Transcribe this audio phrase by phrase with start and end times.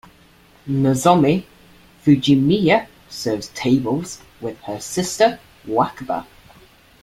[0.67, 1.43] Nozomi
[2.03, 6.25] Fujimiya serves tables with her sister Wakaba.